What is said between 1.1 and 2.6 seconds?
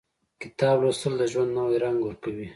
د ژوند نوی رنګ ورکوي.